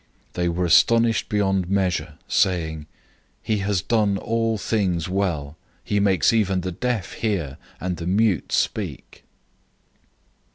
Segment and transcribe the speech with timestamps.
[0.29, 2.87] 007:037 They were astonished beyond measure, saying,
[3.43, 5.57] "He has done all things well.
[5.83, 9.23] He makes even the deaf hear, and the mute speak!"